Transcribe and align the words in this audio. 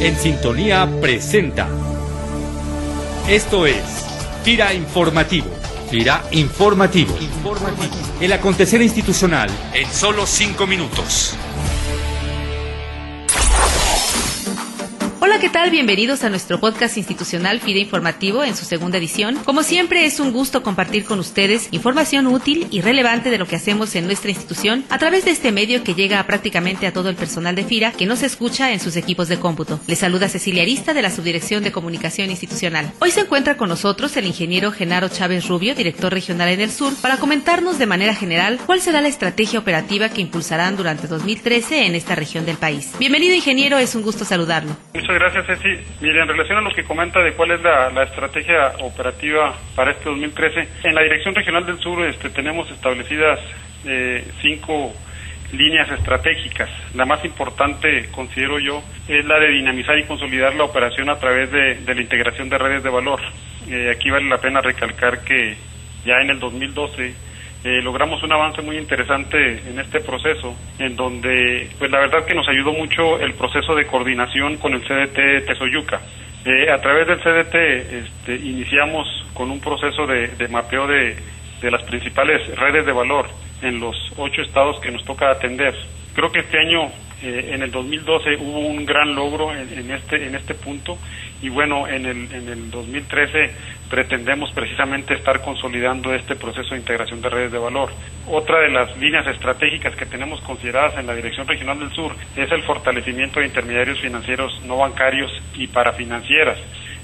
En 0.00 0.16
Sintonía 0.18 0.88
presenta. 1.00 1.68
Esto 3.28 3.66
es 3.66 3.82
Tira 4.44 4.74
Informativo. 4.74 5.46
Tira 5.90 6.22
Informativo. 6.32 7.16
Informativo. 7.20 7.94
El 8.20 8.32
acontecer 8.32 8.82
institucional 8.82 9.48
en 9.72 9.90
solo 9.90 10.26
cinco 10.26 10.66
minutos. 10.66 11.34
Hola, 15.34 15.40
¿qué 15.40 15.50
tal? 15.50 15.70
Bienvenidos 15.70 16.22
a 16.22 16.30
nuestro 16.30 16.60
podcast 16.60 16.96
institucional 16.96 17.58
FIDE 17.58 17.80
Informativo 17.80 18.44
en 18.44 18.54
su 18.54 18.64
segunda 18.64 18.98
edición. 18.98 19.34
Como 19.44 19.64
siempre, 19.64 20.04
es 20.04 20.20
un 20.20 20.30
gusto 20.30 20.62
compartir 20.62 21.04
con 21.04 21.18
ustedes 21.18 21.66
información 21.72 22.28
útil 22.28 22.68
y 22.70 22.82
relevante 22.82 23.30
de 23.30 23.38
lo 23.38 23.46
que 23.48 23.56
hacemos 23.56 23.96
en 23.96 24.06
nuestra 24.06 24.30
institución 24.30 24.84
a 24.90 24.98
través 24.98 25.24
de 25.24 25.32
este 25.32 25.50
medio 25.50 25.82
que 25.82 25.94
llega 25.94 26.24
prácticamente 26.24 26.86
a 26.86 26.92
todo 26.92 27.08
el 27.08 27.16
personal 27.16 27.56
de 27.56 27.64
FIRA 27.64 27.90
que 27.90 28.06
nos 28.06 28.22
escucha 28.22 28.72
en 28.72 28.78
sus 28.78 28.94
equipos 28.94 29.26
de 29.26 29.40
cómputo. 29.40 29.80
Les 29.88 29.98
saluda 29.98 30.28
Cecilia 30.28 30.62
Arista 30.62 30.94
de 30.94 31.02
la 31.02 31.10
Subdirección 31.10 31.64
de 31.64 31.72
Comunicación 31.72 32.30
Institucional. 32.30 32.92
Hoy 33.00 33.10
se 33.10 33.22
encuentra 33.22 33.56
con 33.56 33.68
nosotros 33.68 34.16
el 34.16 34.26
ingeniero 34.26 34.70
Genaro 34.70 35.08
Chávez 35.08 35.48
Rubio, 35.48 35.74
director 35.74 36.12
regional 36.12 36.50
en 36.50 36.60
el 36.60 36.70
sur, 36.70 36.94
para 37.02 37.16
comentarnos 37.16 37.80
de 37.80 37.86
manera 37.86 38.14
general 38.14 38.60
cuál 38.66 38.80
será 38.80 39.00
la 39.00 39.08
estrategia 39.08 39.58
operativa 39.58 40.10
que 40.10 40.20
impulsarán 40.20 40.76
durante 40.76 41.08
2013 41.08 41.86
en 41.86 41.96
esta 41.96 42.14
región 42.14 42.46
del 42.46 42.56
país. 42.56 42.92
Bienvenido, 43.00 43.34
ingeniero, 43.34 43.78
es 43.78 43.96
un 43.96 44.02
gusto 44.02 44.24
saludarlo. 44.24 44.76
Muchas 44.94 45.08
gracias, 45.08 45.23
Ceci. 45.30 45.68
Mire, 46.00 46.22
en 46.22 46.28
relación 46.28 46.58
a 46.58 46.60
lo 46.60 46.70
que 46.70 46.84
comenta 46.84 47.20
de 47.22 47.32
cuál 47.32 47.52
es 47.52 47.62
la, 47.62 48.02
estrategia 48.02 48.72
operativa 48.80 49.54
para 49.74 49.92
este 49.92 50.08
2013, 50.08 50.68
en 50.84 50.94
la 50.94 51.02
Dirección 51.02 51.34
Regional 51.34 51.66
del 51.66 51.78
Sur 51.78 52.04
este, 52.04 52.30
tenemos 52.30 52.70
establecidas 52.70 53.40
eh, 53.84 54.24
cinco 54.40 54.92
líneas 55.52 55.90
estratégicas. 55.90 56.68
La 56.94 57.04
más 57.04 57.24
importante, 57.24 58.08
considero 58.10 58.58
yo, 58.58 58.82
es 59.08 59.24
la 59.24 59.38
de 59.38 59.48
dinamizar 59.48 59.98
y 59.98 60.04
consolidar 60.04 60.54
la 60.54 60.64
operación 60.64 61.10
a 61.10 61.16
través 61.16 61.50
de, 61.50 61.76
de 61.76 61.94
la 61.94 62.02
integración 62.02 62.48
de 62.48 62.58
redes 62.58 62.82
de 62.82 62.90
valor. 62.90 63.20
Eh, 63.68 63.90
aquí 63.94 64.10
vale 64.10 64.28
la 64.28 64.38
pena 64.38 64.60
recalcar 64.60 65.24
que 65.24 65.56
ya 66.04 66.20
en 66.20 66.30
el 66.30 66.38
2012 66.38 67.14
eh, 67.64 67.80
logramos 67.80 68.22
un 68.22 68.30
avance 68.30 68.60
muy 68.60 68.76
interesante 68.76 69.36
en 69.66 69.78
este 69.78 70.00
proceso, 70.00 70.54
en 70.78 70.96
donde, 70.96 71.70
pues 71.78 71.90
la 71.90 72.00
verdad 72.00 72.26
que 72.26 72.34
nos 72.34 72.46
ayudó 72.46 72.74
mucho 72.74 73.18
el 73.18 73.32
proceso 73.32 73.74
de 73.74 73.86
coordinación 73.86 74.58
con 74.58 74.74
el 74.74 74.82
CDT 74.82 75.46
Tesoyuca. 75.46 75.98
Eh, 76.44 76.70
a 76.70 76.76
través 76.76 77.08
del 77.08 77.20
CDT 77.20 77.54
este, 77.54 78.34
iniciamos 78.34 79.08
con 79.32 79.50
un 79.50 79.60
proceso 79.60 80.06
de, 80.06 80.46
mapeo 80.48 80.86
de, 80.86 81.16
de, 81.62 81.70
las 81.70 81.82
principales 81.84 82.54
redes 82.54 82.84
de 82.84 82.92
valor 82.92 83.28
en 83.62 83.80
los 83.80 83.96
ocho 84.18 84.42
estados 84.42 84.78
que 84.80 84.90
nos 84.90 85.02
toca 85.04 85.30
atender. 85.30 85.74
Creo 86.14 86.30
que 86.30 86.40
este 86.40 86.58
año, 86.58 86.88
eh, 87.22 87.52
en 87.54 87.62
el 87.62 87.70
2012, 87.70 88.36
hubo 88.40 88.58
un 88.58 88.84
gran 88.84 89.14
logro 89.14 89.54
en, 89.54 89.72
en, 89.72 89.90
este, 89.90 90.26
en 90.26 90.34
este 90.34 90.52
punto 90.52 90.98
y 91.42 91.48
bueno, 91.48 91.86
en 91.86 92.06
el, 92.06 92.32
en 92.32 92.48
el 92.48 92.70
2013 92.70 93.50
pretendemos 93.90 94.50
precisamente 94.52 95.14
estar 95.14 95.42
consolidando 95.42 96.14
este 96.14 96.36
proceso 96.36 96.70
de 96.70 96.80
integración 96.80 97.20
de 97.20 97.28
redes 97.28 97.52
de 97.52 97.58
valor. 97.58 97.90
Otra 98.26 98.60
de 98.60 98.70
las 98.70 98.96
líneas 98.96 99.26
estratégicas 99.26 99.94
que 99.94 100.06
tenemos 100.06 100.40
consideradas 100.40 100.98
en 100.98 101.06
la 101.06 101.14
Dirección 101.14 101.46
Regional 101.46 101.78
del 101.78 101.90
Sur 101.90 102.16
es 102.36 102.50
el 102.50 102.62
fortalecimiento 102.62 103.40
de 103.40 103.46
intermediarios 103.46 104.00
financieros 104.00 104.62
no 104.64 104.78
bancarios 104.78 105.30
y 105.54 105.66
parafinancieras. 105.66 106.58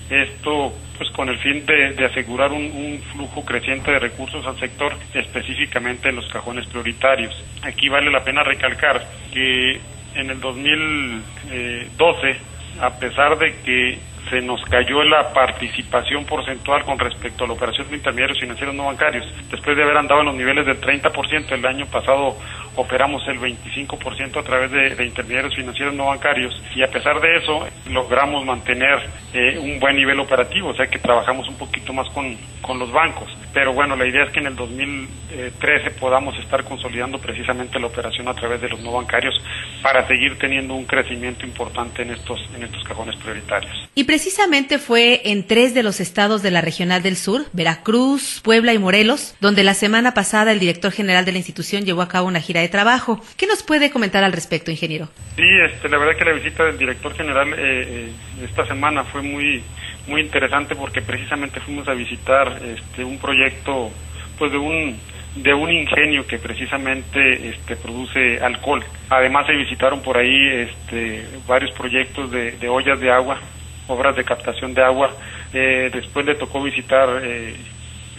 Esto 0.08 0.72
pues 0.98 1.08
con 1.10 1.28
el 1.28 1.38
fin 1.38 1.64
de, 1.64 1.92
de 1.92 2.04
asegurar 2.04 2.50
un, 2.50 2.64
un, 2.64 3.00
flujo 3.12 3.44
creciente 3.44 3.92
de 3.92 4.00
recursos 4.00 4.44
al 4.44 4.58
sector, 4.58 4.92
específicamente 5.14 6.08
en 6.08 6.16
los 6.16 6.26
cajones 6.28 6.66
prioritarios. 6.66 7.32
Aquí 7.62 7.88
vale 7.88 8.10
la 8.10 8.24
pena 8.24 8.42
recalcar 8.42 9.06
que 9.32 9.80
en 10.14 10.30
el 10.30 10.40
2012, 10.40 12.36
a 12.78 12.90
pesar 12.98 13.38
de 13.38 13.54
que 13.62 13.98
se 14.30 14.40
nos 14.40 14.62
cayó 14.64 15.02
la 15.02 15.32
participación 15.32 16.24
porcentual 16.24 16.84
con 16.84 16.98
respecto 16.98 17.44
a 17.44 17.46
la 17.48 17.54
operación 17.54 17.88
de 17.88 17.96
intermediarios 17.96 18.38
financieros 18.38 18.74
no 18.74 18.84
bancarios. 18.86 19.26
Después 19.50 19.76
de 19.76 19.82
haber 19.82 19.96
andado 19.96 20.20
en 20.20 20.26
los 20.26 20.36
niveles 20.36 20.64
del 20.66 20.80
30%, 20.80 21.50
el 21.52 21.66
año 21.66 21.86
pasado 21.86 22.36
operamos 22.76 23.26
el 23.28 23.38
25% 23.38 24.38
a 24.38 24.42
través 24.42 24.70
de, 24.70 25.04
intermediarios 25.04 25.54
financieros 25.54 25.94
no 25.94 26.06
bancarios 26.06 26.60
y 26.74 26.82
a 26.82 26.88
pesar 26.88 27.20
de 27.20 27.36
eso 27.36 27.66
logramos 27.90 28.44
mantener 28.44 28.98
eh, 29.32 29.58
un 29.58 29.80
buen 29.80 29.96
nivel 29.96 30.20
operativo, 30.20 30.68
o 30.68 30.74
sea 30.74 30.86
que 30.86 30.98
trabajamos 30.98 31.48
un 31.48 31.56
poquito 31.56 31.92
más 31.92 32.08
con, 32.10 32.36
con 32.60 32.78
los 32.78 32.92
bancos. 32.92 33.28
Pero 33.52 33.72
bueno, 33.72 33.96
la 33.96 34.06
idea 34.06 34.24
es 34.24 34.30
que 34.30 34.38
en 34.38 34.46
el 34.46 34.54
2013 34.54 35.90
podamos 35.98 36.38
estar 36.38 36.62
consolidando 36.64 37.18
precisamente 37.18 37.80
la 37.80 37.88
operación 37.88 38.28
a 38.28 38.34
través 38.34 38.60
de 38.60 38.68
los 38.68 38.80
no 38.80 38.92
bancarios 38.92 39.34
para 39.82 40.06
seguir 40.06 40.38
teniendo 40.38 40.74
un 40.74 40.84
crecimiento 40.84 41.44
importante 41.44 42.02
en 42.02 42.10
estos, 42.10 42.38
en 42.54 42.62
estos 42.62 42.84
cajones 42.84 43.16
prioritarios. 43.16 43.72
Y 43.94 44.04
precisamente 44.04 44.78
fue 44.78 45.22
en 45.24 45.46
tres 45.46 45.74
de 45.74 45.82
los 45.82 45.98
estados 46.00 46.42
de 46.42 46.52
la 46.52 46.60
Regional 46.60 47.02
del 47.02 47.16
Sur, 47.16 47.46
Veracruz, 47.52 48.40
Puebla 48.42 48.72
y 48.72 48.78
Morelos, 48.78 49.34
donde 49.40 49.64
la 49.64 49.74
semana 49.74 50.14
pasada 50.14 50.52
el 50.52 50.60
director 50.60 50.92
general 50.92 51.24
de 51.24 51.32
la 51.32 51.38
institución 51.38 51.84
llevó 51.84 52.02
a 52.02 52.08
cabo 52.08 52.28
una 52.28 52.40
gira 52.40 52.59
de 52.60 52.68
trabajo. 52.68 53.20
¿Qué 53.36 53.46
nos 53.46 53.62
puede 53.62 53.90
comentar 53.90 54.24
al 54.24 54.32
respecto, 54.32 54.70
ingeniero? 54.70 55.08
Sí, 55.36 55.46
este, 55.66 55.88
la 55.88 55.98
verdad 55.98 56.16
que 56.16 56.24
la 56.24 56.32
visita 56.32 56.64
del 56.64 56.78
director 56.78 57.14
general 57.14 57.52
eh, 57.52 57.56
eh, 57.58 58.12
esta 58.44 58.66
semana 58.66 59.04
fue 59.04 59.22
muy 59.22 59.62
muy 60.06 60.22
interesante 60.22 60.74
porque 60.74 61.02
precisamente 61.02 61.60
fuimos 61.60 61.86
a 61.88 61.94
visitar 61.94 62.60
este, 62.64 63.04
un 63.04 63.18
proyecto 63.18 63.90
pues 64.38 64.50
de 64.50 64.58
un 64.58 64.96
de 65.36 65.54
un 65.54 65.70
ingenio 65.70 66.26
que 66.26 66.38
precisamente 66.38 67.50
este, 67.50 67.76
produce 67.76 68.40
alcohol. 68.40 68.84
Además 69.10 69.46
se 69.46 69.54
visitaron 69.54 70.02
por 70.02 70.18
ahí 70.18 70.36
este, 70.52 71.24
varios 71.46 71.72
proyectos 71.76 72.30
de, 72.32 72.68
ollas 72.68 72.98
de 72.98 73.12
agua, 73.12 73.38
obras 73.86 74.16
de 74.16 74.24
captación 74.24 74.74
de 74.74 74.82
agua. 74.82 75.14
Eh, 75.52 75.88
después 75.92 76.26
le 76.26 76.34
tocó 76.34 76.60
visitar 76.60 77.20
eh, 77.22 77.54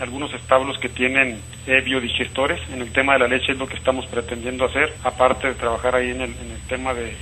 algunos 0.02 0.34
establos 0.34 0.78
que 0.80 0.90
tienen 0.90 1.40
eh, 1.68 1.82
biodigestores. 1.82 2.60
En 2.74 2.82
el 2.82 2.92
tema 2.92 3.14
de 3.14 3.20
la 3.20 3.28
leche 3.28 3.54
es 3.54 3.58
lo 3.58 3.68
que 3.68 3.78
estamos 3.78 4.06
pretendiendo 4.08 4.66
hacer, 4.66 4.94
aparte 5.04 5.48
de 5.48 5.54
trabajar 5.54 5.96
ahí 5.96 6.10
en 6.10 6.22
el, 6.22 6.32
en 6.32 6.52
el 6.52 6.62
tema 6.68 6.94
de, 6.94 7.16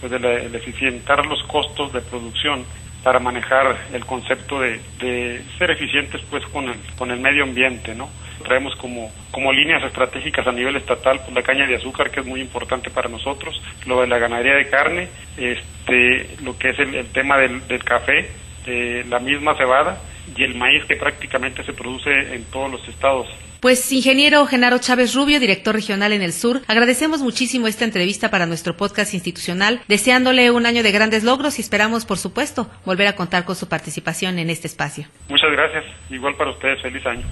pues 0.00 0.10
de, 0.10 0.18
la, 0.18 0.28
de 0.30 0.56
eficientar 0.56 1.24
los 1.26 1.42
costos 1.44 1.92
de 1.92 2.00
producción 2.00 2.64
para 3.02 3.18
manejar 3.20 3.76
el 3.92 4.06
concepto 4.06 4.58
de, 4.60 4.80
de, 4.98 5.42
ser 5.58 5.70
eficientes 5.70 6.22
pues 6.30 6.42
con 6.46 6.70
el, 6.70 6.76
con 6.96 7.10
el 7.10 7.20
medio 7.20 7.44
ambiente, 7.44 7.94
¿no? 7.94 8.08
Traemos 8.42 8.74
como, 8.76 9.12
como 9.30 9.52
líneas 9.52 9.84
estratégicas 9.84 10.46
a 10.46 10.52
nivel 10.52 10.76
estatal 10.76 11.20
pues, 11.20 11.34
la 11.34 11.42
caña 11.42 11.66
de 11.66 11.76
azúcar 11.76 12.10
que 12.10 12.20
es 12.20 12.26
muy 12.26 12.40
importante 12.40 12.88
para 12.88 13.10
nosotros, 13.10 13.60
lo 13.84 14.00
de 14.00 14.06
la 14.06 14.18
ganadería 14.18 14.54
de 14.54 14.70
carne, 14.70 15.08
este, 15.36 16.42
lo 16.42 16.56
que 16.56 16.70
es 16.70 16.78
el, 16.78 16.94
el 16.94 17.06
tema 17.08 17.36
del, 17.36 17.68
del 17.68 17.84
café, 17.84 18.30
eh, 18.66 19.04
la 19.06 19.18
misma 19.18 19.54
cebada 19.56 20.00
y 20.36 20.44
el 20.44 20.54
maíz 20.54 20.84
que 20.84 20.96
prácticamente 20.96 21.62
se 21.64 21.72
produce 21.72 22.10
en 22.10 22.44
todos 22.44 22.70
los 22.70 22.88
estados 22.88 23.28
pues, 23.64 23.90
ingeniero 23.92 24.44
Genaro 24.44 24.78
Chávez 24.78 25.14
Rubio, 25.14 25.40
director 25.40 25.74
regional 25.74 26.12
en 26.12 26.20
el 26.20 26.34
sur, 26.34 26.60
agradecemos 26.66 27.22
muchísimo 27.22 27.66
esta 27.66 27.86
entrevista 27.86 28.30
para 28.30 28.44
nuestro 28.44 28.76
podcast 28.76 29.14
institucional, 29.14 29.80
deseándole 29.88 30.50
un 30.50 30.66
año 30.66 30.82
de 30.82 30.92
grandes 30.92 31.24
logros 31.24 31.58
y 31.58 31.62
esperamos, 31.62 32.04
por 32.04 32.18
supuesto, 32.18 32.68
volver 32.84 33.06
a 33.06 33.16
contar 33.16 33.46
con 33.46 33.56
su 33.56 33.66
participación 33.66 34.38
en 34.38 34.50
este 34.50 34.66
espacio. 34.66 35.06
Muchas 35.30 35.50
gracias. 35.50 35.82
Igual 36.10 36.36
para 36.36 36.50
ustedes, 36.50 36.82
feliz 36.82 37.06
año. 37.06 37.24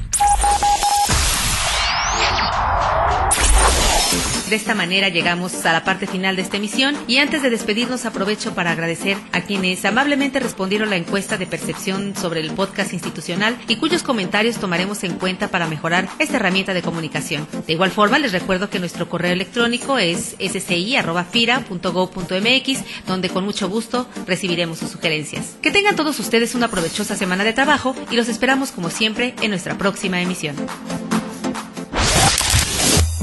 De 4.52 4.56
esta 4.56 4.74
manera 4.74 5.08
llegamos 5.08 5.64
a 5.64 5.72
la 5.72 5.82
parte 5.82 6.06
final 6.06 6.36
de 6.36 6.42
esta 6.42 6.58
emisión 6.58 6.94
y 7.08 7.16
antes 7.16 7.40
de 7.40 7.48
despedirnos 7.48 8.04
aprovecho 8.04 8.54
para 8.54 8.72
agradecer 8.72 9.16
a 9.32 9.40
quienes 9.40 9.82
amablemente 9.86 10.40
respondieron 10.40 10.90
la 10.90 10.96
encuesta 10.96 11.38
de 11.38 11.46
percepción 11.46 12.14
sobre 12.14 12.40
el 12.40 12.50
podcast 12.50 12.92
institucional 12.92 13.56
y 13.66 13.76
cuyos 13.76 14.02
comentarios 14.02 14.58
tomaremos 14.58 15.04
en 15.04 15.14
cuenta 15.14 15.48
para 15.48 15.66
mejorar 15.66 16.06
esta 16.18 16.36
herramienta 16.36 16.74
de 16.74 16.82
comunicación. 16.82 17.48
De 17.66 17.72
igual 17.72 17.92
forma 17.92 18.18
les 18.18 18.32
recuerdo 18.32 18.68
que 18.68 18.78
nuestro 18.78 19.08
correo 19.08 19.32
electrónico 19.32 19.96
es 19.96 20.36
sci.fira.gov.mx 20.38 23.06
donde 23.06 23.30
con 23.30 23.46
mucho 23.46 23.70
gusto 23.70 24.06
recibiremos 24.26 24.80
sus 24.80 24.90
sugerencias. 24.90 25.56
Que 25.62 25.70
tengan 25.70 25.96
todos 25.96 26.20
ustedes 26.20 26.54
una 26.54 26.68
provechosa 26.68 27.16
semana 27.16 27.42
de 27.42 27.54
trabajo 27.54 27.96
y 28.10 28.16
los 28.16 28.28
esperamos 28.28 28.70
como 28.70 28.90
siempre 28.90 29.34
en 29.40 29.48
nuestra 29.48 29.78
próxima 29.78 30.20
emisión. 30.20 30.56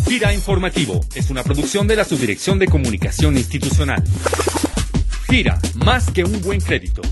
FIRA 0.09 0.33
Informativo 0.33 1.06
es 1.13 1.29
una 1.29 1.44
producción 1.44 1.85
de 1.88 1.95
la 1.95 2.03
Subdirección 2.03 2.57
de 2.57 2.65
Comunicación 2.65 3.38
Institucional. 3.38 4.03
FIRA, 5.27 5.59
más 5.75 6.09
que 6.09 6.23
un 6.23 6.41
buen 6.41 6.59
crédito. 6.59 7.03